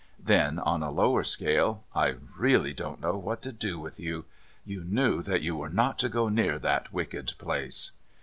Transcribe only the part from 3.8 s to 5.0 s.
you. You